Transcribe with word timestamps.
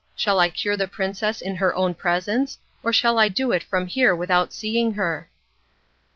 Shall 0.15 0.39
I 0.39 0.49
cure 0.49 0.75
the 0.75 0.87
princess 0.87 1.41
in 1.43 1.57
her 1.57 1.75
own 1.75 1.93
presence, 1.93 2.57
or 2.81 2.91
shall 2.91 3.19
I 3.19 3.27
do 3.29 3.51
it 3.51 3.61
from 3.61 3.85
here 3.85 4.15
without 4.15 4.51
seeing 4.51 4.95
her?" 4.95 5.29